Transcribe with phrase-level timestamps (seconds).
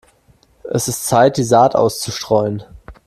[0.63, 2.63] Es ist Zeit, die Saat auszustreuen.